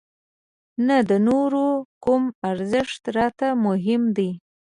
نه 0.87 0.97
د 1.09 1.11
نورو 1.27 1.65
کوم 2.03 2.23
ارزښت 2.49 3.01
راته 3.17 3.47
مهم 3.65 4.03
دی. 4.17 4.29